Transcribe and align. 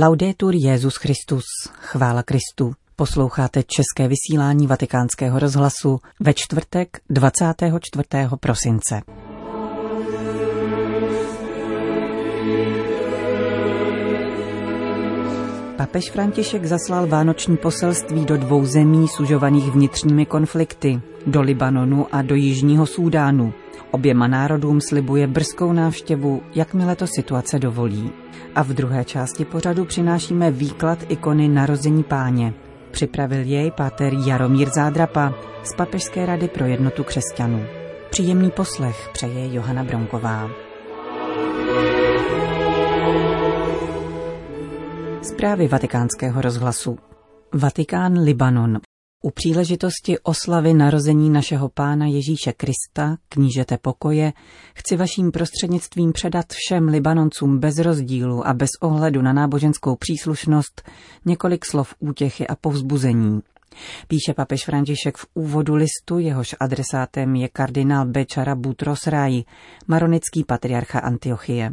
Laudetur 0.00 0.54
Jezus 0.54 0.96
Christus, 0.96 1.44
chvála 1.80 2.22
Kristu. 2.22 2.72
Posloucháte 2.96 3.62
české 3.62 4.08
vysílání 4.08 4.66
Vatikánského 4.66 5.38
rozhlasu 5.38 6.00
ve 6.20 6.34
čtvrtek 6.34 7.00
24. 7.10 8.04
prosince. 8.40 9.02
Papež 15.76 16.10
František 16.10 16.64
zaslal 16.64 17.06
vánoční 17.06 17.56
poselství 17.56 18.24
do 18.24 18.36
dvou 18.36 18.66
zemí 18.66 19.08
sužovaných 19.08 19.70
vnitřními 19.70 20.26
konflikty, 20.26 21.00
do 21.26 21.40
Libanonu 21.40 22.06
a 22.12 22.22
do 22.22 22.34
Jižního 22.34 22.86
Súdánu. 22.86 23.52
Oběma 23.90 24.26
národům 24.26 24.80
slibuje 24.80 25.26
brzkou 25.26 25.72
návštěvu, 25.72 26.42
jakmile 26.54 26.96
to 26.96 27.06
situace 27.06 27.58
dovolí. 27.58 28.10
A 28.54 28.62
v 28.62 28.68
druhé 28.68 29.04
části 29.04 29.44
pořadu 29.44 29.84
přinášíme 29.84 30.50
výklad 30.50 30.98
ikony 31.08 31.48
narození 31.48 32.02
páně. 32.02 32.54
Připravil 32.90 33.40
jej 33.40 33.70
páter 33.70 34.12
Jaromír 34.26 34.68
Zádrapa 34.74 35.34
z 35.62 35.74
Papežské 35.74 36.26
rady 36.26 36.48
pro 36.48 36.66
jednotu 36.66 37.04
křesťanů. 37.04 37.64
Příjemný 38.10 38.50
poslech 38.50 39.10
přeje 39.12 39.54
Johana 39.54 39.84
Bronková. 39.84 40.50
Zprávy 45.22 45.68
vatikánského 45.68 46.40
rozhlasu. 46.40 46.98
Vatikán 47.54 48.18
Libanon. 48.18 48.78
U 49.22 49.30
příležitosti 49.30 50.18
oslavy 50.18 50.74
narození 50.74 51.30
našeho 51.30 51.68
pána 51.68 52.06
Ježíše 52.06 52.52
Krista, 52.52 53.16
knížete 53.28 53.78
pokoje, 53.78 54.32
chci 54.74 54.96
vaším 54.96 55.30
prostřednictvím 55.30 56.12
předat 56.12 56.46
všem 56.52 56.88
Libanoncům 56.88 57.58
bez 57.58 57.78
rozdílu 57.78 58.46
a 58.46 58.54
bez 58.54 58.70
ohledu 58.80 59.22
na 59.22 59.32
náboženskou 59.32 59.96
příslušnost 59.96 60.82
několik 61.24 61.64
slov 61.64 61.94
útěchy 61.98 62.46
a 62.46 62.56
povzbuzení. 62.56 63.40
Píše 64.08 64.34
papež 64.34 64.64
František 64.64 65.16
v 65.16 65.26
úvodu 65.34 65.74
listu, 65.74 66.18
jehož 66.18 66.54
adresátem 66.60 67.34
je 67.34 67.48
kardinál 67.48 68.06
Bečara 68.06 68.54
Butros 68.54 69.06
Rai, 69.06 69.44
maronický 69.86 70.44
patriarcha 70.44 70.98
Antiochie. 70.98 71.72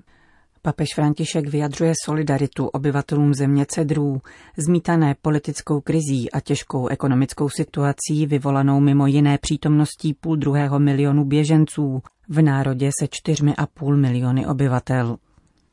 Papež 0.66 0.90
František 0.96 1.48
vyjadřuje 1.48 1.94
solidaritu 2.06 2.68
obyvatelům 2.68 3.34
země 3.34 3.66
Cedrů, 3.66 4.22
zmítané 4.58 5.16
politickou 5.22 5.82
krizí 5.82 6.32
a 6.32 6.40
těžkou 6.40 6.88
ekonomickou 6.88 7.50
situací 7.50 8.26
vyvolanou 8.26 8.80
mimo 8.80 9.08
jiné 9.08 9.38
přítomností 9.38 10.14
půl 10.14 10.36
druhého 10.36 10.80
milionu 10.80 11.26
běženců 11.26 12.02
v 12.30 12.42
národě 12.42 12.90
se 13.00 13.08
čtyřmi 13.12 13.56
a 13.56 13.68
půl 13.68 13.98
miliony 13.98 14.48
obyvatel. 14.48 15.18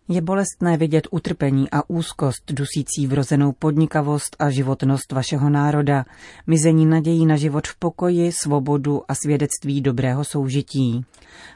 Je 0.08 0.20
bolestné 0.20 0.77
vidět 0.77 1.08
utrpení 1.11 1.70
a 1.70 1.91
úzkost 1.91 2.53
dusící 2.53 3.06
vrozenou 3.06 3.53
podnikavost 3.53 4.36
a 4.39 4.50
životnost 4.50 5.12
vašeho 5.12 5.50
národa, 5.50 6.05
mizení 6.47 6.86
nadějí 6.86 7.27
na 7.27 7.36
život 7.36 7.69
v 7.69 7.77
pokoji, 7.78 8.33
svobodu 8.33 9.03
a 9.09 9.14
svědectví 9.14 9.81
dobrého 9.81 10.25
soužití. 10.25 11.05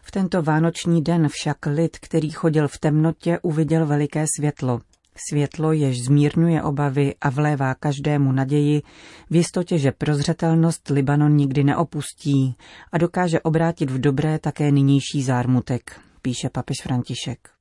V 0.03 0.11
tento 0.11 0.43
vánoční 0.43 1.03
den 1.03 1.29
však 1.29 1.67
lid, 1.67 1.99
který 1.99 2.31
chodil 2.31 2.69
v 2.69 2.79
temnotě, 2.79 3.39
uviděl 3.43 3.87
veliké 3.87 4.25
světlo. 4.37 4.81
Světlo, 5.29 5.73
jež 5.73 6.05
zmírňuje 6.05 6.63
obavy 6.63 7.15
a 7.21 7.31
vlévá 7.31 7.75
každému 7.75 8.33
naději, 8.33 8.83
v 9.31 9.37
jistotě, 9.37 9.79
že 9.79 9.93
prozřetelnost 9.93 10.89
Libanon 10.89 11.37
nikdy 11.37 11.65
neopustí 11.65 12.57
a 12.93 12.99
dokáže 12.99 13.41
obrátit 13.41 13.91
v 13.91 13.99
dobré 13.99 14.39
také 14.39 14.71
nynější 14.71 15.23
zármutek, 15.23 16.01
píše 16.23 16.49
papež 16.51 16.77
František. 16.83 17.56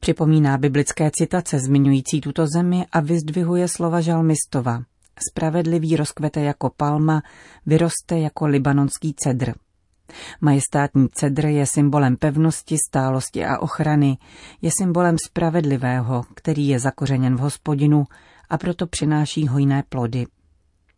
Připomíná 0.00 0.58
biblické 0.58 1.10
citace 1.12 1.58
zmiňující 1.58 2.20
tuto 2.20 2.46
zemi 2.46 2.86
a 2.92 3.00
vyzdvihuje 3.00 3.68
slova 3.68 4.00
žalmistova. 4.00 4.82
Spravedlivý 5.30 5.96
rozkvete 5.96 6.40
jako 6.40 6.70
palma, 6.76 7.22
vyroste 7.66 8.18
jako 8.18 8.46
libanonský 8.46 9.14
cedr. 9.14 9.54
Majestátní 10.40 11.08
cedr 11.12 11.46
je 11.46 11.66
symbolem 11.66 12.16
pevnosti, 12.16 12.76
stálosti 12.88 13.44
a 13.44 13.58
ochrany, 13.58 14.18
je 14.62 14.70
symbolem 14.78 15.16
spravedlivého, 15.26 16.24
který 16.34 16.68
je 16.68 16.80
zakořeněn 16.80 17.36
v 17.36 17.40
hospodinu 17.40 18.04
a 18.50 18.58
proto 18.58 18.86
přináší 18.86 19.48
hojné 19.48 19.82
plody. 19.88 20.26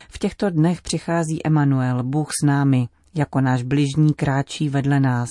V 0.09 0.19
těchto 0.19 0.51
dnech 0.51 0.83
přichází 0.83 1.47
Emanuel, 1.47 2.03
Bůh 2.03 2.29
s 2.43 2.47
námi, 2.47 2.89
jako 3.15 3.41
náš 3.41 3.63
bližní 3.63 4.15
kráčí 4.15 4.69
vedle 4.69 5.01
nás. 5.01 5.29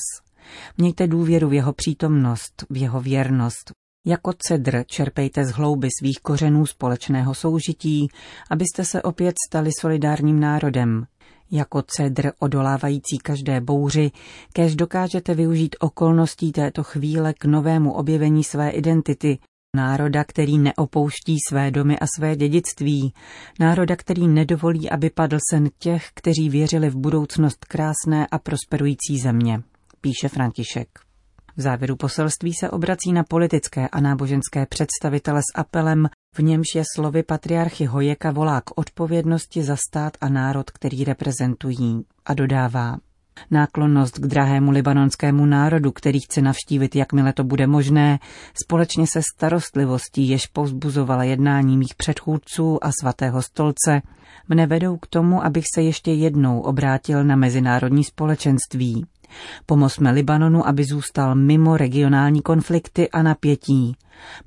Mějte 0.77 1.07
důvěru 1.07 1.49
v 1.49 1.53
jeho 1.53 1.73
přítomnost, 1.73 2.65
v 2.69 2.77
jeho 2.77 3.01
věrnost. 3.01 3.71
Jako 4.05 4.33
cedr 4.37 4.83
čerpejte 4.87 5.45
z 5.45 5.51
hlouby 5.51 5.87
svých 5.99 6.19
kořenů 6.21 6.65
společného 6.65 7.33
soužití, 7.33 8.07
abyste 8.49 8.85
se 8.85 9.01
opět 9.01 9.35
stali 9.49 9.69
solidárním 9.79 10.39
národem. 10.39 11.05
Jako 11.51 11.81
cedr 11.81 12.31
odolávající 12.39 13.17
každé 13.23 13.61
bouři, 13.61 14.11
kež 14.53 14.75
dokážete 14.75 15.33
využít 15.33 15.75
okolností 15.79 16.51
této 16.51 16.83
chvíle 16.83 17.33
k 17.33 17.45
novému 17.45 17.93
objevení 17.93 18.43
své 18.43 18.69
identity, 18.69 19.39
národa, 19.75 20.23
který 20.23 20.57
neopouští 20.57 21.37
své 21.49 21.71
domy 21.71 21.99
a 21.99 22.05
své 22.17 22.35
dědictví, 22.35 23.13
národa, 23.59 23.95
který 23.95 24.27
nedovolí, 24.27 24.89
aby 24.89 25.09
padl 25.09 25.37
sen 25.49 25.69
těch, 25.79 26.07
kteří 26.13 26.49
věřili 26.49 26.89
v 26.89 26.95
budoucnost 26.95 27.65
krásné 27.65 28.27
a 28.31 28.39
prosperující 28.39 29.19
země 29.19 29.63
píše 30.01 30.29
František. 30.29 30.87
V 31.57 31.61
závěru 31.61 31.95
poselství 31.95 32.53
se 32.53 32.69
obrací 32.69 33.13
na 33.13 33.23
politické 33.23 33.87
a 33.87 33.99
náboženské 33.99 34.65
představitele 34.65 35.41
s 35.41 35.59
apelem, 35.59 36.09
v 36.35 36.39
němž 36.39 36.67
je 36.75 36.83
slovy 36.95 37.23
patriarchy 37.23 37.85
Hojeka 37.85 38.31
volá 38.31 38.61
k 38.61 38.77
odpovědnosti 38.77 39.63
za 39.63 39.75
stát 39.75 40.17
a 40.21 40.29
národ, 40.29 40.71
který 40.71 41.03
reprezentují. 41.03 42.05
A 42.25 42.33
dodává, 42.33 42.97
Náklonnost 43.51 44.17
k 44.17 44.27
drahému 44.27 44.71
libanonskému 44.71 45.45
národu, 45.45 45.91
který 45.91 46.19
chce 46.19 46.41
navštívit, 46.41 46.95
jakmile 46.95 47.33
to 47.33 47.43
bude 47.43 47.67
možné, 47.67 48.19
společně 48.63 49.07
se 49.07 49.21
starostlivostí, 49.35 50.29
jež 50.29 50.47
povzbuzovala 50.47 51.23
jednání 51.23 51.77
mých 51.77 51.95
předchůdců 51.95 52.85
a 52.85 52.91
svatého 53.01 53.41
stolce, 53.41 54.01
mne 54.47 54.67
vedou 54.67 54.97
k 54.97 55.07
tomu, 55.07 55.45
abych 55.45 55.65
se 55.75 55.81
ještě 55.81 56.11
jednou 56.11 56.59
obrátil 56.59 57.23
na 57.23 57.35
mezinárodní 57.35 58.03
společenství. 58.03 59.05
Pomozme 59.65 60.11
Libanonu, 60.11 60.67
aby 60.67 60.83
zůstal 60.83 61.35
mimo 61.35 61.77
regionální 61.77 62.41
konflikty 62.41 63.09
a 63.09 63.23
napětí. 63.23 63.95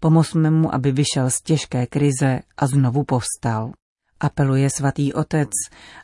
Pomozme 0.00 0.50
mu, 0.50 0.74
aby 0.74 0.92
vyšel 0.92 1.30
z 1.30 1.42
těžké 1.42 1.86
krize 1.86 2.40
a 2.56 2.66
znovu 2.66 3.04
povstal. 3.04 3.72
Apeluje 4.20 4.70
svatý 4.70 5.12
otec 5.12 5.50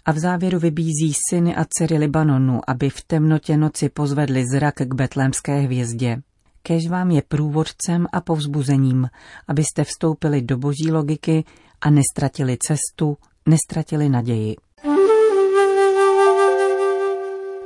a 0.05 0.13
v 0.13 0.19
závěru 0.19 0.59
vybízí 0.59 1.13
syny 1.31 1.57
a 1.57 1.65
dcery 1.69 1.99
Libanonu, 1.99 2.61
aby 2.67 2.91
v 2.91 3.05
temnotě 3.07 3.57
noci 3.57 3.89
pozvedli 3.89 4.45
zrak 4.53 4.75
k 4.75 4.95
betlémské 4.95 5.61
hvězdě. 5.61 6.23
Kež 6.63 6.89
vám 6.89 7.11
je 7.11 7.23
průvodcem 7.29 8.07
a 8.13 8.21
povzbuzením, 8.21 9.09
abyste 9.49 9.85
vstoupili 9.85 10.43
do 10.43 10.59
boží 10.59 10.91
logiky 10.91 11.45
a 11.81 11.91
nestratili 11.91 12.59
cestu, 12.67 13.17
nestratili 13.49 14.09
naději. 14.09 14.57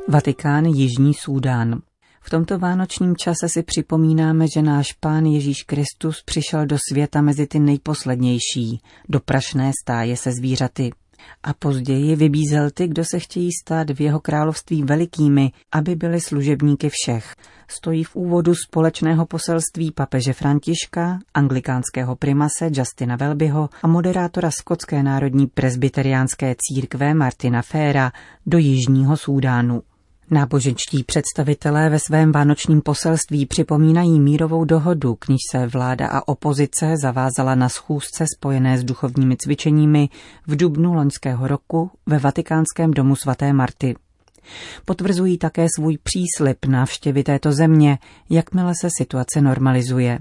Vatikán 0.08 0.64
Jižní 0.64 1.14
Súdán. 1.14 1.82
V 2.20 2.30
tomto 2.30 2.58
vánočním 2.58 3.16
čase 3.16 3.48
si 3.48 3.62
připomínáme, 3.62 4.46
že 4.54 4.62
náš 4.62 4.92
pán 4.92 5.26
Ježíš 5.26 5.62
Kristus 5.62 6.22
přišel 6.24 6.66
do 6.66 6.76
světa 6.90 7.20
mezi 7.20 7.46
ty 7.46 7.58
nejposlednější, 7.58 8.80
do 9.08 9.20
prašné 9.20 9.70
stáje 9.82 10.16
se 10.16 10.32
zvířaty. 10.32 10.90
A 11.42 11.54
později 11.54 12.16
vybízel 12.16 12.70
ty, 12.70 12.88
kdo 12.88 13.04
se 13.04 13.18
chtějí 13.18 13.50
stát 13.62 13.90
v 13.90 14.00
jeho 14.00 14.20
království 14.20 14.82
velikými, 14.82 15.52
aby 15.72 15.94
byli 15.96 16.20
služebníky 16.20 16.88
všech. 16.92 17.34
Stojí 17.69 18.04
v 18.04 18.16
úvodu 18.16 18.54
společného 18.54 19.26
poselství 19.26 19.92
papeže 19.92 20.32
Františka, 20.32 21.19
anglikánského 21.34 22.16
primase 22.16 22.70
Justina 22.72 23.16
Welbyho 23.16 23.69
a 23.82 23.86
moderátora 23.86 24.50
skotské 24.50 25.02
národní 25.02 25.46
presbyteriánské 25.46 26.54
církve 26.58 27.14
Martina 27.14 27.62
Féra 27.62 28.12
do 28.46 28.58
Jižního 28.58 29.16
Súdánu. 29.16 29.82
Náboženští 30.32 31.05
představitelé 31.05 31.90
ve 31.90 31.99
svém 31.99 32.32
vánočním 32.32 32.81
poselství 32.81 33.46
připomínají 33.46 34.20
mírovou 34.20 34.64
dohodu, 34.64 35.14
k 35.14 35.29
níž 35.29 35.40
se 35.50 35.67
vláda 35.67 36.06
a 36.06 36.29
opozice 36.29 36.94
zavázala 37.02 37.55
na 37.55 37.69
schůzce 37.69 38.25
spojené 38.37 38.79
s 38.79 38.84
duchovními 38.84 39.37
cvičeními 39.37 40.08
v 40.46 40.56
dubnu 40.56 40.94
loňského 40.94 41.49
roku 41.49 41.90
ve 42.06 42.19
vatikánském 42.19 42.90
domu 42.90 43.17
svaté 43.17 43.52
Marty. 43.52 43.94
Potvrzují 44.84 45.38
také 45.38 45.67
svůj 45.76 45.99
příslip 46.02 46.67
návštěvy 46.67 47.23
této 47.23 47.52
země, 47.52 47.99
jakmile 48.31 48.73
se 48.81 48.88
situace 48.99 49.40
normalizuje. 49.40 50.19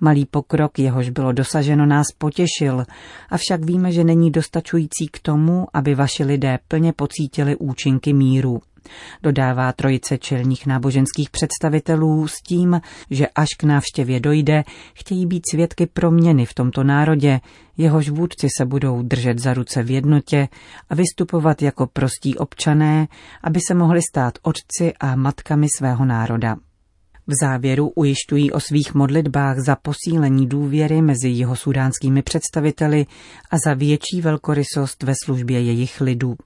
Malý 0.00 0.26
pokrok, 0.26 0.78
jehož 0.78 1.10
bylo 1.10 1.32
dosaženo, 1.32 1.86
nás 1.86 2.06
potěšil, 2.18 2.84
avšak 3.30 3.64
víme, 3.64 3.92
že 3.92 4.04
není 4.04 4.30
dostačující 4.30 5.08
k 5.12 5.18
tomu, 5.18 5.66
aby 5.74 5.94
vaši 5.94 6.24
lidé 6.24 6.58
plně 6.68 6.92
pocítili 6.92 7.56
účinky 7.56 8.12
míru 8.12 8.60
Dodává 9.22 9.72
trojice 9.72 10.18
čelních 10.18 10.66
náboženských 10.66 11.30
představitelů 11.30 12.28
s 12.28 12.42
tím, 12.42 12.80
že 13.10 13.26
až 13.26 13.48
k 13.58 13.64
návštěvě 13.64 14.20
dojde, 14.20 14.64
chtějí 14.94 15.26
být 15.26 15.42
svědky 15.50 15.86
proměny 15.86 16.46
v 16.46 16.54
tomto 16.54 16.84
národě, 16.84 17.40
jehož 17.76 18.08
vůdci 18.08 18.48
se 18.58 18.64
budou 18.64 19.02
držet 19.02 19.38
za 19.38 19.54
ruce 19.54 19.82
v 19.82 19.90
jednotě 19.90 20.48
a 20.90 20.94
vystupovat 20.94 21.62
jako 21.62 21.86
prostí 21.86 22.34
občané, 22.38 23.08
aby 23.42 23.60
se 23.68 23.74
mohli 23.74 24.00
stát 24.10 24.38
otci 24.42 24.94
a 25.00 25.16
matkami 25.16 25.66
svého 25.76 26.04
národa. 26.04 26.56
V 27.26 27.32
závěru 27.42 27.92
ujišťují 27.94 28.52
o 28.52 28.60
svých 28.60 28.94
modlitbách 28.94 29.56
za 29.58 29.76
posílení 29.76 30.46
důvěry 30.46 31.02
mezi 31.02 31.28
jeho 31.28 31.56
sudánskými 31.56 32.22
představiteli 32.22 33.06
a 33.50 33.56
za 33.66 33.74
větší 33.74 34.20
velkorysost 34.20 35.02
ve 35.02 35.12
službě 35.24 35.60
jejich 35.60 36.00
lidů. 36.00 36.36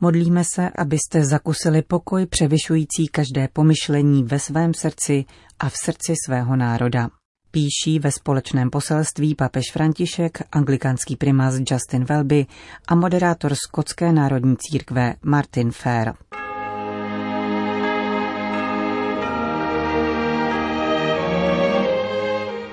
Modlíme 0.00 0.44
se, 0.54 0.70
abyste 0.78 1.24
zakusili 1.24 1.82
pokoj 1.82 2.26
převyšující 2.26 3.08
každé 3.08 3.48
pomyšlení 3.52 4.24
ve 4.24 4.38
svém 4.38 4.74
srdci 4.74 5.24
a 5.58 5.68
v 5.68 5.74
srdci 5.84 6.14
svého 6.26 6.56
národa. 6.56 7.08
Píší 7.50 7.98
ve 7.98 8.12
společném 8.12 8.70
poselství 8.70 9.34
papež 9.34 9.64
František, 9.72 10.42
anglikánský 10.52 11.16
primás 11.16 11.54
Justin 11.70 12.04
Welby 12.04 12.46
a 12.88 12.94
moderátor 12.94 13.54
Skotské 13.54 14.12
národní 14.12 14.56
církve 14.56 15.14
Martin 15.22 15.70
Fair. 15.70 16.12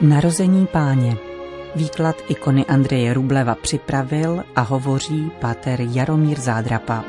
Narození 0.01 0.67
páně 0.67 1.17
Výklad 1.75 2.15
ikony 2.27 2.65
Andreje 2.65 3.13
Rubleva 3.13 3.55
připravil 3.55 4.43
a 4.55 4.61
hovoří 4.61 5.31
páter 5.39 5.79
Jaromír 5.81 6.39
Zádrapa. 6.39 7.03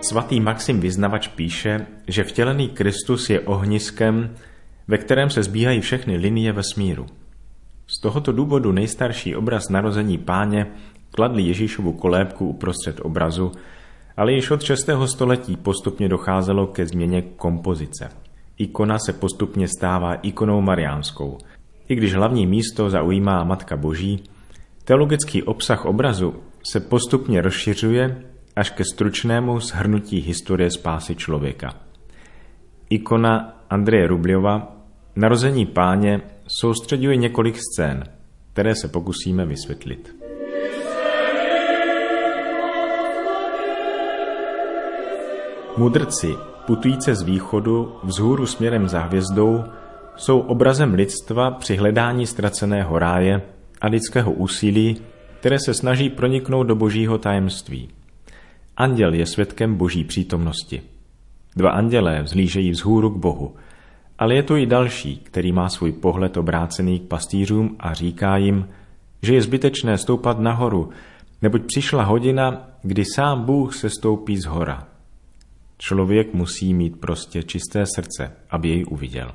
Svatý 0.00 0.40
Maxim 0.40 0.80
Vyznavač 0.80 1.28
píše, 1.28 1.86
že 2.08 2.24
vtělený 2.24 2.68
Kristus 2.68 3.30
je 3.30 3.40
ohniskem, 3.40 4.34
ve 4.88 4.98
kterém 4.98 5.30
se 5.30 5.42
zbíhají 5.42 5.80
všechny 5.80 6.16
linie 6.16 6.52
vesmíru. 6.52 7.06
Z 7.86 8.00
tohoto 8.00 8.32
důvodu 8.32 8.72
nejstarší 8.72 9.36
obraz 9.36 9.68
narození 9.68 10.18
páně 10.18 10.66
kladl 11.10 11.38
Ježíšovu 11.38 11.92
kolébku 11.92 12.48
uprostřed 12.48 13.00
obrazu, 13.00 13.52
ale 14.16 14.32
již 14.32 14.50
od 14.50 14.62
6. 14.62 14.90
století 15.04 15.56
postupně 15.56 16.08
docházelo 16.08 16.66
ke 16.66 16.86
změně 16.86 17.22
kompozice. 17.22 18.10
Ikona 18.58 18.98
se 18.98 19.12
postupně 19.12 19.68
stává 19.68 20.14
ikonou 20.14 20.60
mariánskou. 20.60 21.38
I 21.88 21.94
když 21.94 22.14
hlavní 22.14 22.46
místo 22.46 22.90
zaujímá 22.90 23.44
Matka 23.44 23.76
Boží, 23.76 24.24
teologický 24.84 25.42
obsah 25.42 25.84
obrazu 25.84 26.34
se 26.72 26.80
postupně 26.80 27.42
rozšiřuje 27.42 28.22
až 28.56 28.70
ke 28.70 28.84
stručnému 28.94 29.60
shrnutí 29.60 30.20
historie 30.20 30.70
spásy 30.70 31.14
člověka. 31.14 31.74
Ikona 32.90 33.64
Andreje 33.70 34.06
Rubliova 34.06 34.74
Narození 35.16 35.66
páně 35.66 36.20
soustředuje 36.60 37.16
několik 37.16 37.56
scén, 37.56 38.04
které 38.52 38.74
se 38.74 38.88
pokusíme 38.88 39.46
vysvětlit. 39.46 40.23
Mudrci, 45.76 46.36
putující 46.66 47.14
z 47.14 47.22
východu 47.22 47.92
vzhůru 48.02 48.46
směrem 48.46 48.88
za 48.88 49.00
hvězdou, 49.00 49.64
jsou 50.16 50.40
obrazem 50.40 50.94
lidstva 50.94 51.50
při 51.50 51.76
hledání 51.76 52.26
ztraceného 52.26 52.98
ráje 52.98 53.42
a 53.80 53.86
lidského 53.86 54.32
úsilí, 54.32 54.96
které 55.40 55.58
se 55.58 55.74
snaží 55.74 56.10
proniknout 56.10 56.66
do 56.66 56.74
božího 56.74 57.18
tajemství. 57.18 57.88
Anděl 58.76 59.14
je 59.14 59.26
svědkem 59.26 59.74
boží 59.74 60.04
přítomnosti. 60.04 60.82
Dva 61.56 61.70
andělé 61.70 62.22
vzlížejí 62.22 62.70
vzhůru 62.70 63.10
k 63.10 63.16
Bohu, 63.16 63.54
ale 64.18 64.34
je 64.34 64.42
tu 64.42 64.56
i 64.56 64.66
další, 64.66 65.16
který 65.16 65.52
má 65.52 65.68
svůj 65.68 65.92
pohled 65.92 66.36
obrácený 66.36 67.00
k 67.00 67.08
pastýřům 67.08 67.76
a 67.78 67.94
říká 67.94 68.36
jim, 68.36 68.68
že 69.22 69.34
je 69.34 69.42
zbytečné 69.42 69.98
stoupat 69.98 70.38
nahoru, 70.38 70.90
neboť 71.42 71.62
přišla 71.66 72.04
hodina, 72.04 72.68
kdy 72.82 73.04
sám 73.14 73.44
Bůh 73.44 73.74
se 73.74 73.90
stoupí 73.90 74.36
z 74.36 74.44
hora. 74.44 74.93
Člověk 75.78 76.34
musí 76.34 76.74
mít 76.74 77.00
prostě 77.00 77.42
čisté 77.42 77.84
srdce, 77.94 78.32
aby 78.50 78.68
jej 78.68 78.84
uviděl. 78.90 79.34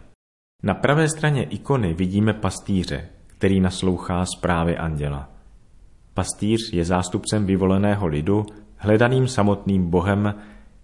Na 0.63 0.74
pravé 0.74 1.09
straně 1.09 1.44
ikony 1.44 1.94
vidíme 1.94 2.33
pastýře, 2.33 3.09
který 3.27 3.59
naslouchá 3.59 4.25
zprávy 4.25 4.77
anděla. 4.77 5.30
Pastýř 6.13 6.74
je 6.74 6.86
zástupcem 6.86 7.45
vyvoleného 7.45 8.07
lidu, 8.07 8.45
hledaným 8.75 9.27
samotným 9.27 9.89
Bohem, 9.89 10.36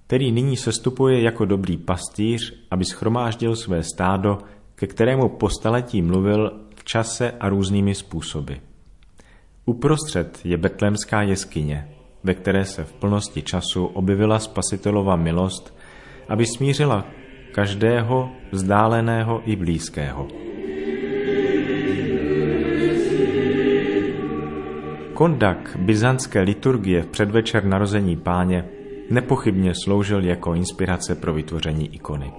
který 0.08 0.32
nyní 0.32 0.58
sestupuje 0.58 1.22
jako 1.22 1.46
dobrý 1.46 1.78
pastýř, 1.78 2.66
aby 2.72 2.86
schromáždil 2.86 3.56
své 3.56 3.84
stádo, 3.84 4.38
ke 4.76 4.88
kterému 4.88 5.30
po 5.30 5.50
staletí 5.50 6.02
mluvil 6.02 6.52
v 6.76 6.84
čase 6.84 7.32
a 7.32 7.50
různými 7.50 7.96
způsoby. 7.96 8.54
Uprostřed 9.66 10.40
je 10.44 10.58
betlémská 10.58 11.22
jeskyně, 11.22 11.95
ve 12.26 12.34
které 12.34 12.66
se 12.66 12.84
v 12.84 12.94
plnosti 12.94 13.42
času 13.42 13.86
objevila 13.86 14.40
spasitelova 14.40 15.16
milost, 15.16 15.78
aby 16.30 16.46
smířila 16.46 17.06
každého 17.52 18.30
vzdáleného 18.52 19.42
i 19.46 19.56
blízkého. 19.56 20.28
Kondak 25.14 25.78
byzantské 25.80 26.42
liturgie 26.42 27.02
v 27.02 27.08
předvečer 27.08 27.66
narození 27.66 28.18
páně 28.18 28.66
nepochybně 29.10 29.74
sloužil 29.84 30.24
jako 30.26 30.54
inspirace 30.54 31.16
pro 31.16 31.34
vytvoření 31.34 31.96
ikony. 31.96 32.32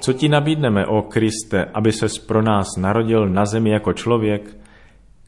Co 0.00 0.12
ti 0.12 0.28
nabídneme, 0.28 0.86
o 0.86 1.02
Kriste, 1.02 1.64
aby 1.64 1.92
ses 1.92 2.18
pro 2.18 2.42
nás 2.42 2.66
narodil 2.78 3.28
na 3.28 3.46
zemi 3.46 3.70
jako 3.70 3.92
člověk, 3.92 4.59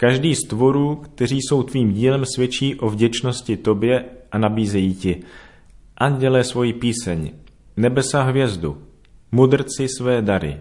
Každý 0.02 0.34
z 0.34 0.40
tvorů, 0.48 0.96
kteří 0.96 1.38
jsou 1.42 1.62
tvým 1.62 1.92
dílem, 1.92 2.24
svědčí 2.24 2.74
o 2.74 2.90
vděčnosti 2.90 3.56
tobě 3.56 4.04
a 4.32 4.38
nabízejí 4.38 4.94
ti. 4.94 5.22
Andělé 5.96 6.44
svoji 6.44 6.72
píseň, 6.72 7.30
nebesa 7.76 8.22
hvězdu, 8.22 8.82
mudrci 9.32 9.88
své 9.88 10.22
dary, 10.22 10.56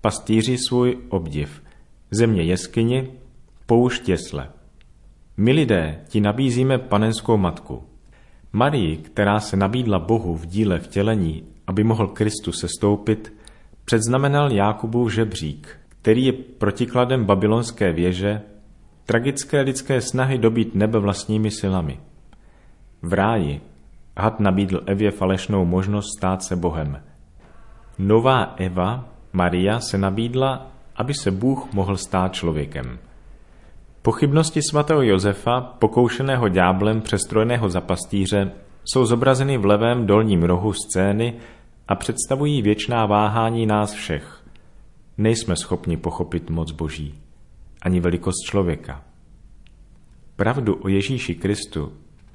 pastýři 0.00 0.58
svůj 0.58 0.98
obdiv, 1.08 1.62
země 2.10 2.42
jeskyni, 2.42 3.08
poušť 3.66 4.08
jesle. 4.08 4.48
My 5.36 5.52
lidé 5.52 6.00
ti 6.08 6.20
nabízíme 6.20 6.78
panenskou 6.78 7.36
matku. 7.36 7.82
Marii, 8.52 8.96
která 8.96 9.40
se 9.40 9.56
nabídla 9.56 9.98
Bohu 9.98 10.36
v 10.36 10.46
díle 10.46 10.78
vtělení, 10.78 11.42
aby 11.66 11.84
mohl 11.84 12.06
Kristus 12.06 12.60
sestoupit, 12.60 13.32
předznamenal 13.84 14.52
Jákubův 14.52 15.12
žebřík, 15.12 15.68
který 15.88 16.24
je 16.24 16.32
protikladem 16.32 17.24
babylonské 17.24 17.92
věže 17.92 18.42
tragické 19.08 19.60
lidské 19.60 20.00
snahy 20.00 20.38
dobít 20.38 20.74
nebe 20.74 20.98
vlastními 20.98 21.50
silami. 21.50 22.00
V 23.02 23.12
ráji 23.12 23.60
had 24.16 24.40
nabídl 24.40 24.80
Evě 24.86 25.10
falešnou 25.10 25.64
možnost 25.64 26.06
stát 26.18 26.42
se 26.42 26.56
Bohem. 26.56 27.02
Nová 27.98 28.54
Eva, 28.56 29.04
Maria, 29.32 29.80
se 29.80 29.98
nabídla, 29.98 30.66
aby 30.96 31.14
se 31.14 31.30
Bůh 31.30 31.72
mohl 31.72 31.96
stát 31.96 32.34
člověkem. 32.34 32.98
Pochybnosti 34.02 34.60
svatého 34.62 35.02
Josefa, 35.02 35.60
pokoušeného 35.60 36.48
dňáblem 36.48 37.00
přestrojeného 37.00 37.68
za 37.68 37.80
pastýře, 37.80 38.50
jsou 38.84 39.04
zobrazeny 39.06 39.58
v 39.58 39.66
levém 39.66 40.06
dolním 40.06 40.42
rohu 40.42 40.72
scény 40.72 41.34
a 41.88 41.94
představují 41.94 42.62
věčná 42.62 43.06
váhání 43.06 43.66
nás 43.66 43.92
všech. 43.92 44.44
Nejsme 45.18 45.56
schopni 45.56 45.96
pochopit 45.96 46.50
moc 46.50 46.72
Boží 46.72 47.27
ani 47.82 48.00
velikost 48.00 48.44
člověka. 48.44 49.04
Pravdu 50.36 50.80
o 50.82 50.88
Ježíši 50.88 51.34
Kristu, 51.34 51.92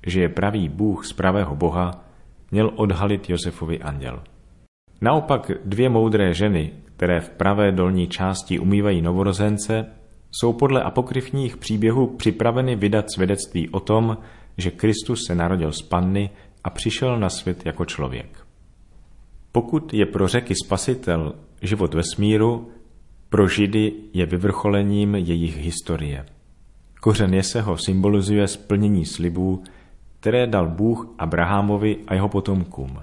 že 0.08 0.22
je 0.22 0.30
pravý 0.30 0.70
Bůh 0.70 1.06
z 1.06 1.14
pravého 1.14 1.56
Boha, 1.56 2.06
měl 2.52 2.72
odhalit 2.76 3.30
Josefovi 3.30 3.80
anděl. 3.80 4.24
Naopak 5.02 5.52
dvě 5.66 5.90
moudré 5.90 6.34
ženy, 6.34 6.74
které 6.96 7.20
v 7.20 7.30
pravé 7.30 7.72
dolní 7.72 8.08
části 8.08 8.60
umývají 8.60 9.02
novorozence, 9.02 9.86
jsou 10.32 10.54
podle 10.54 10.84
apokryfních 10.84 11.58
příběhů 11.58 12.08
připraveny 12.08 12.76
vydat 12.76 13.12
svědectví 13.12 13.70
o 13.70 13.80
tom, 13.80 14.18
že 14.58 14.72
Kristus 14.72 15.20
se 15.28 15.36
narodil 15.36 15.72
z 15.72 15.82
panny 15.82 16.30
a 16.64 16.70
přišel 16.70 17.20
na 17.20 17.30
svět 17.30 17.66
jako 17.66 17.86
člověk. 17.86 18.46
Pokud 19.52 19.94
je 19.94 20.06
pro 20.06 20.28
řeky 20.28 20.54
spasitel 20.66 21.36
život 21.62 21.94
vesmíru, 21.94 22.72
pro 23.34 23.48
Židy 23.48 23.94
je 24.14 24.26
vyvrcholením 24.26 25.16
jejich 25.16 25.58
historie. 25.58 26.26
Kořen 27.02 27.34
Jeseho 27.34 27.78
symbolizuje 27.78 28.48
splnění 28.48 29.06
slibů, 29.06 29.64
které 30.20 30.48
dal 30.48 30.68
Bůh 30.68 31.16
Abrahamovi 31.18 31.98
a 32.08 32.14
jeho 32.14 32.30
potomkům. 32.30 33.00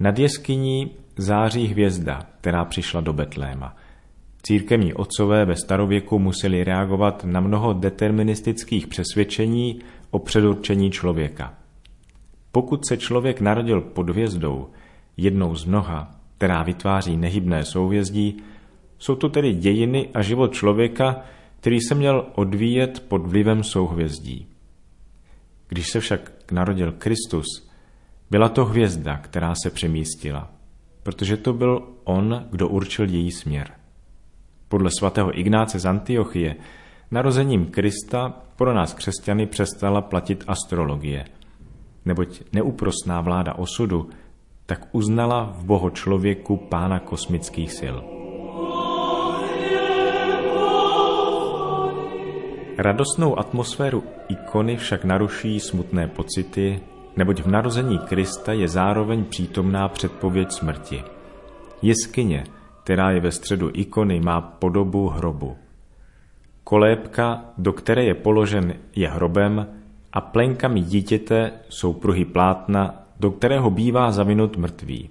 Nad 0.00 0.18
jeskyní 0.18 0.90
září 1.16 1.66
hvězda, 1.66 2.26
která 2.40 2.64
přišla 2.64 3.00
do 3.00 3.12
Betléma. 3.12 3.76
Církevní 4.42 4.94
otcové 4.94 5.44
ve 5.44 5.56
starověku 5.56 6.18
museli 6.18 6.64
reagovat 6.64 7.24
na 7.24 7.40
mnoho 7.40 7.72
deterministických 7.72 8.86
přesvědčení 8.86 9.78
o 10.10 10.18
předurčení 10.18 10.90
člověka. 10.90 11.54
Pokud 12.52 12.86
se 12.86 12.96
člověk 12.96 13.40
narodil 13.40 13.80
pod 13.80 14.10
hvězdou, 14.10 14.68
jednou 15.16 15.54
z 15.54 15.64
mnoha, 15.64 16.10
která 16.38 16.62
vytváří 16.62 17.16
nehybné 17.16 17.64
souvězdí, 17.64 18.42
jsou 18.98 19.14
to 19.14 19.28
tedy 19.28 19.52
dějiny 19.54 20.08
a 20.14 20.22
život 20.22 20.52
člověka, 20.54 21.22
který 21.60 21.80
se 21.80 21.94
měl 21.94 22.26
odvíjet 22.34 23.04
pod 23.08 23.26
vlivem 23.26 23.64
souhvězdí. 23.64 24.46
Když 25.68 25.86
se 25.92 26.00
však 26.00 26.32
narodil 26.52 26.92
Kristus, 26.92 27.46
byla 28.30 28.48
to 28.48 28.64
hvězda, 28.64 29.16
která 29.16 29.54
se 29.62 29.70
přemístila, 29.70 30.50
protože 31.02 31.36
to 31.36 31.52
byl 31.52 31.88
on, 32.04 32.46
kdo 32.50 32.68
určil 32.68 33.08
její 33.08 33.32
směr. 33.32 33.70
Podle 34.68 34.90
svatého 34.98 35.38
Ignáce 35.38 35.78
z 35.78 35.86
Antiochie 35.86 36.56
narozením 37.10 37.66
Krista 37.66 38.42
pro 38.56 38.74
nás 38.74 38.94
křesťany 38.94 39.46
přestala 39.46 40.00
platit 40.00 40.44
astrologie, 40.46 41.24
neboť 42.04 42.42
neúprostná 42.52 43.20
vláda 43.20 43.54
osudu 43.54 44.10
tak 44.66 44.88
uznala 44.92 45.54
v 45.58 45.64
boho 45.64 45.90
člověku 45.90 46.56
pána 46.56 46.98
kosmických 46.98 47.72
sil. 47.78 48.25
Radostnou 52.78 53.38
atmosféru 53.38 54.04
ikony 54.28 54.76
však 54.76 55.04
naruší 55.04 55.60
smutné 55.60 56.08
pocity, 56.08 56.80
neboť 57.16 57.42
v 57.42 57.46
narození 57.46 57.98
Krista 57.98 58.52
je 58.52 58.68
zároveň 58.68 59.24
přítomná 59.24 59.88
předpověď 59.88 60.52
smrti. 60.52 61.04
Jeskyně, 61.82 62.44
která 62.84 63.10
je 63.10 63.20
ve 63.20 63.32
středu 63.32 63.70
ikony, 63.74 64.20
má 64.20 64.40
podobu 64.40 65.08
hrobu. 65.08 65.56
Kolébka, 66.64 67.44
do 67.58 67.72
které 67.72 68.04
je 68.04 68.14
položen, 68.14 68.74
je 68.96 69.08
hrobem 69.08 69.66
a 70.12 70.20
plenkami 70.20 70.80
dítěte 70.80 71.52
jsou 71.68 71.92
pruhy 71.92 72.24
plátna, 72.24 73.02
do 73.20 73.30
kterého 73.30 73.70
bývá 73.70 74.12
zavinut 74.12 74.56
mrtvý. 74.56 75.10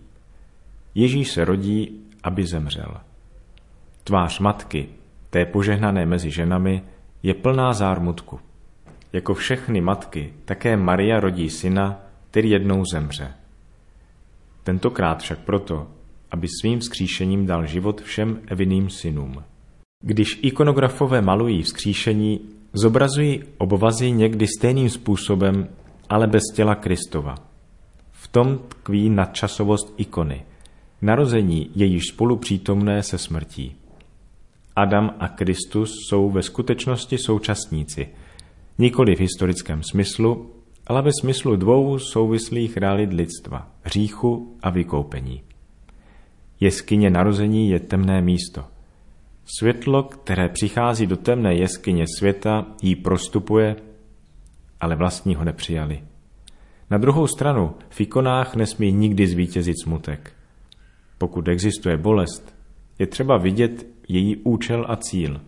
Ježíš 0.95 1.31
se 1.31 1.45
rodí, 1.45 2.01
aby 2.23 2.45
zemřel. 2.45 2.97
Tvář 4.03 4.39
matky, 4.39 4.89
té 5.29 5.45
požehnané 5.45 6.05
mezi 6.05 6.31
ženami, 6.31 6.81
je 7.25 7.33
plná 7.33 7.73
zármutku. 7.73 8.39
Jako 9.13 9.33
všechny 9.33 9.81
matky, 9.81 10.33
také 10.45 10.77
Maria 10.77 11.19
rodí 11.19 11.49
syna, 11.49 11.99
který 12.29 12.49
jednou 12.49 12.83
zemře. 12.93 13.33
Tentokrát 14.63 15.21
však 15.21 15.39
proto, 15.39 15.87
aby 16.31 16.47
svým 16.61 16.79
vzkříšením 16.79 17.45
dal 17.45 17.65
život 17.65 18.01
všem 18.01 18.39
evinným 18.47 18.89
synům. 18.89 19.43
Když 20.03 20.39
ikonografové 20.41 21.21
malují 21.21 21.61
vzkříšení, 21.61 22.39
zobrazují 22.73 23.43
obvazy 23.57 24.11
někdy 24.11 24.47
stejným 24.57 24.89
způsobem, 24.89 25.67
ale 26.09 26.27
bez 26.27 26.43
těla 26.53 26.75
Kristova. 26.75 27.35
V 28.11 28.27
tom 28.27 28.59
tkví 28.67 29.09
nadčasovost 29.09 29.93
ikony. 29.97 30.45
Narození 31.01 31.69
je 31.75 31.85
již 31.85 32.03
spolu 32.07 32.37
přítomné 32.37 33.03
se 33.03 33.17
smrtí. 33.17 33.75
Adam 34.75 35.13
a 35.19 35.27
Kristus 35.27 35.91
jsou 36.09 36.29
ve 36.29 36.43
skutečnosti 36.43 37.17
současníci, 37.17 38.07
nikoli 38.77 39.15
v 39.15 39.19
historickém 39.19 39.83
smyslu, 39.83 40.51
ale 40.87 41.01
ve 41.01 41.11
smyslu 41.21 41.55
dvou 41.55 41.99
souvislých 41.99 42.77
realit 42.77 43.13
lidstva, 43.13 43.71
hříchu 43.81 44.57
a 44.61 44.69
vykoupení. 44.69 45.41
Jeskyně 46.59 47.09
narození 47.09 47.69
je 47.69 47.79
temné 47.79 48.21
místo. 48.21 48.65
Světlo, 49.59 50.03
které 50.03 50.49
přichází 50.49 51.07
do 51.07 51.17
temné 51.17 51.55
jeskyně 51.55 52.05
světa, 52.19 52.65
jí 52.81 52.95
prostupuje, 52.95 53.75
ale 54.81 54.95
vlastní 54.95 55.35
ho 55.35 55.43
nepřijali. 55.43 56.03
Na 56.89 56.97
druhou 56.97 57.27
stranu 57.27 57.73
v 57.89 58.01
ikonách 58.01 58.55
nesmí 58.55 58.91
nikdy 58.91 59.27
zvítězit 59.27 59.75
smutek. 59.83 60.33
Pokud 61.17 61.47
existuje 61.47 61.97
bolest, 61.97 62.55
je 62.99 63.07
třeba 63.07 63.37
vidět 63.37 63.85
její 64.07 64.35
účel 64.35 64.85
a 64.89 64.95
cíl. 64.95 65.41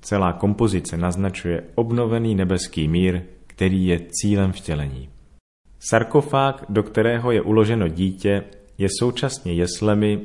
Celá 0.00 0.32
kompozice 0.32 0.96
naznačuje 0.96 1.64
obnovený 1.74 2.34
nebeský 2.34 2.88
mír, 2.88 3.22
který 3.46 3.86
je 3.86 4.00
cílem 4.10 4.52
vtělení. 4.52 5.08
Sarkofág, 5.78 6.64
do 6.68 6.82
kterého 6.82 7.32
je 7.32 7.42
uloženo 7.42 7.88
dítě, 7.88 8.44
je 8.78 8.88
současně 8.98 9.52
jeslemi, 9.52 10.20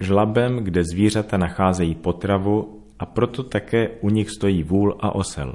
žlabem, 0.00 0.56
kde 0.56 0.84
zvířata 0.84 1.36
nacházejí 1.36 1.94
potravu 1.94 2.82
a 2.98 3.06
proto 3.06 3.42
také 3.42 3.88
u 3.88 4.10
nich 4.10 4.30
stojí 4.30 4.62
vůl 4.62 4.96
a 5.00 5.14
osel. 5.14 5.54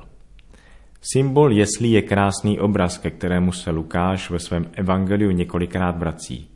Symbol 1.01 1.51
jeslí 1.51 1.91
je 1.91 2.01
krásný 2.01 2.59
obraz, 2.59 2.97
ke 2.97 3.09
kterému 3.11 3.51
se 3.51 3.71
Lukáš 3.71 4.29
ve 4.29 4.39
svém 4.39 4.65
evangeliu 4.73 5.31
několikrát 5.31 5.97
vrací. 5.97 6.49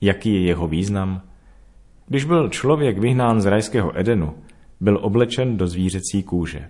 Jaký 0.00 0.34
je 0.34 0.40
jeho 0.40 0.68
význam? 0.68 1.22
Když 2.12 2.24
byl 2.24 2.48
člověk 2.48 2.98
vyhnán 2.98 3.40
z 3.40 3.46
rajského 3.46 3.98
Edenu, 3.98 4.34
byl 4.80 4.98
oblečen 5.02 5.56
do 5.56 5.66
zvířecí 5.66 6.22
kůže. 6.22 6.68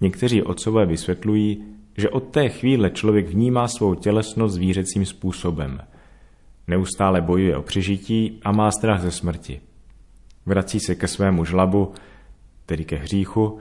Někteří 0.00 0.42
otcové 0.42 0.86
vysvětlují, 0.86 1.64
že 1.96 2.10
od 2.10 2.20
té 2.20 2.48
chvíle 2.48 2.90
člověk 2.90 3.28
vnímá 3.28 3.68
svou 3.68 3.94
tělesnost 3.94 4.54
zvířecím 4.54 5.06
způsobem. 5.06 5.80
Neustále 6.66 7.20
bojuje 7.20 7.56
o 7.56 7.62
přežití 7.62 8.40
a 8.44 8.52
má 8.52 8.70
strach 8.70 9.00
ze 9.00 9.10
smrti. 9.10 9.60
Vrací 10.46 10.80
se 10.80 10.94
ke 10.94 11.08
svému 11.08 11.44
žlabu, 11.44 11.92
tedy 12.66 12.84
ke 12.84 12.96
hříchu, 12.96 13.58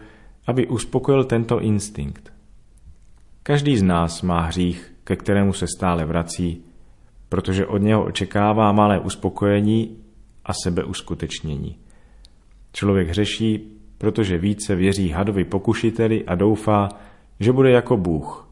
aby 0.48 0.68
uspokojil 0.68 1.24
tento 1.24 1.62
instinkt. 1.62 2.34
Každý 3.44 3.78
z 3.78 3.84
nás 3.84 4.22
má 4.22 4.42
hřích, 4.42 4.94
ke 5.04 5.16
kterému 5.16 5.54
se 5.54 5.66
stále 5.78 6.06
vrací, 6.06 6.62
protože 7.30 7.66
od 7.66 7.78
něho 7.78 8.06
očekává 8.06 8.72
malé 8.72 9.00
uspokojení 9.00 10.07
a 10.48 10.54
sebeuskutečnění. 10.64 11.78
Člověk 12.74 13.08
hřeší, 13.08 13.78
protože 13.98 14.38
více 14.38 14.76
věří 14.76 15.10
hadovi 15.10 15.44
pokušiteli 15.44 16.26
a 16.26 16.36
doufá, 16.36 16.90
že 17.40 17.52
bude 17.52 17.72
jako 17.72 17.98
Bůh. 17.98 18.50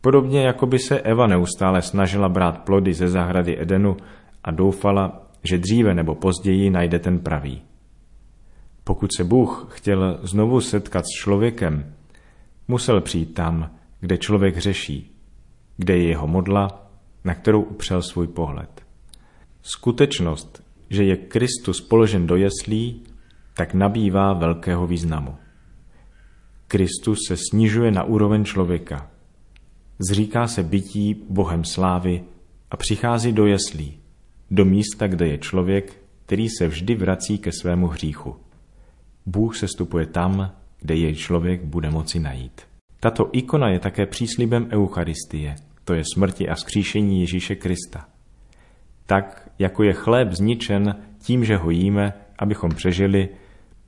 Podobně 0.00 0.42
jako 0.42 0.66
by 0.66 0.78
se 0.78 1.00
Eva 1.00 1.26
neustále 1.26 1.82
snažila 1.82 2.28
brát 2.28 2.58
plody 2.58 2.94
ze 2.94 3.08
zahrady 3.08 3.60
Edenu 3.60 3.96
a 4.44 4.50
doufala, 4.50 5.30
že 5.42 5.58
dříve 5.58 5.94
nebo 5.94 6.14
později 6.14 6.70
najde 6.70 6.98
ten 6.98 7.18
pravý. 7.18 7.62
Pokud 8.84 9.10
se 9.16 9.24
Bůh 9.24 9.66
chtěl 9.70 10.18
znovu 10.22 10.60
setkat 10.60 11.04
s 11.04 11.20
člověkem, 11.20 11.94
musel 12.68 13.00
přijít 13.00 13.34
tam, 13.34 13.70
kde 14.00 14.18
člověk 14.18 14.58
řeší, 14.58 15.16
kde 15.76 15.96
je 15.96 16.08
jeho 16.08 16.26
modla, 16.26 16.88
na 17.24 17.34
kterou 17.34 17.62
upřel 17.62 18.02
svůj 18.02 18.26
pohled. 18.26 18.82
Skutečnost, 19.62 20.63
že 20.94 21.04
je 21.04 21.16
Kristus 21.16 21.80
položen 21.80 22.26
do 22.26 22.36
jeslí, 22.36 23.02
tak 23.56 23.74
nabývá 23.74 24.32
velkého 24.32 24.86
významu. 24.86 25.34
Kristus 26.66 27.18
se 27.28 27.36
snižuje 27.50 27.90
na 27.90 28.04
úroveň 28.04 28.44
člověka. 28.44 29.10
Zříká 30.10 30.46
se 30.46 30.62
bytí 30.62 31.16
Bohem 31.28 31.64
slávy 31.64 32.24
a 32.70 32.76
přichází 32.76 33.32
do 33.32 33.46
jeslí, 33.46 33.98
do 34.50 34.64
místa, 34.64 35.06
kde 35.06 35.28
je 35.28 35.38
člověk, 35.38 36.02
který 36.26 36.48
se 36.48 36.68
vždy 36.68 36.94
vrací 36.94 37.38
ke 37.38 37.52
svému 37.52 37.86
hříchu. 37.86 38.36
Bůh 39.26 39.56
se 39.56 39.68
stupuje 39.68 40.06
tam, 40.06 40.52
kde 40.80 40.94
jej 40.94 41.14
člověk 41.14 41.64
bude 41.64 41.90
moci 41.90 42.20
najít. 42.20 42.60
Tato 43.00 43.28
ikona 43.32 43.68
je 43.68 43.78
také 43.78 44.06
příslibem 44.06 44.68
Eucharistie, 44.72 45.56
to 45.84 45.94
je 45.94 46.02
smrti 46.14 46.48
a 46.48 46.56
skříšení 46.56 47.20
Ježíše 47.20 47.54
Krista. 47.54 48.13
Tak, 49.06 49.50
jako 49.58 49.82
je 49.82 49.92
chléb 49.92 50.32
zničen 50.32 50.96
tím, 51.18 51.44
že 51.44 51.56
ho 51.56 51.70
jíme, 51.70 52.12
abychom 52.38 52.70
přežili, 52.70 53.28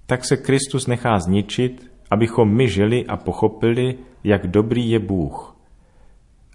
tak 0.06 0.24
se 0.24 0.36
Kristus 0.36 0.86
nechá 0.86 1.18
zničit, 1.18 1.90
abychom 2.10 2.54
my 2.54 2.68
žili 2.68 3.06
a 3.06 3.16
pochopili, 3.16 3.98
jak 4.24 4.46
dobrý 4.46 4.90
je 4.90 4.98
Bůh. 4.98 5.56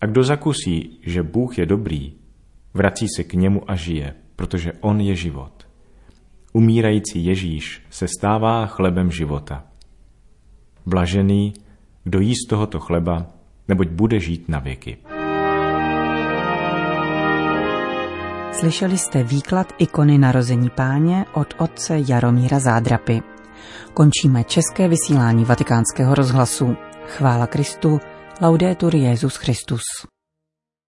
A 0.02 0.06
kdo 0.06 0.24
zakusí, 0.24 1.00
že 1.06 1.24
Bůh 1.24 1.58
je 1.58 1.66
dobrý, 1.66 2.14
vrací 2.74 3.08
se 3.16 3.24
k 3.24 3.34
němu 3.34 3.72
a 3.72 3.76
žije, 3.76 4.14
protože 4.36 4.72
On 4.82 5.02
je 5.02 5.16
život. 5.16 5.68
Umírající 6.54 7.26
Ježíš 7.26 7.82
se 7.90 8.08
stává 8.08 8.66
chlebem 8.66 9.12
života. 9.12 9.64
Blažený, 10.86 11.54
kdo 12.04 12.20
jí 12.20 12.36
z 12.36 12.48
tohoto 12.50 12.80
chleba, 12.80 13.28
neboť 13.68 13.88
bude 13.88 14.20
žít 14.20 14.50
na 14.50 14.60
věky. 14.60 14.98
Slyšeli 18.52 18.98
jste 18.98 19.24
výklad 19.24 19.74
ikony 19.78 20.18
narození 20.18 20.70
páně 20.70 21.26
od 21.34 21.54
otce 21.58 21.96
Jaromíra 22.08 22.60
Zádrapy. 22.60 23.22
Končíme 23.94 24.44
české 24.44 24.88
vysílání 24.88 25.46
vatikánského 25.46 26.16
rozhlasu. 26.16 26.76
Chvála 27.08 27.48
Kristu, 27.48 28.00
laudetur 28.42 28.96
Jezus 28.96 29.36
Christus. 29.36 29.82